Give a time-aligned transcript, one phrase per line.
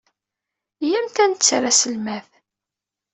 [0.83, 2.27] Iyyamt ad netter aselmad.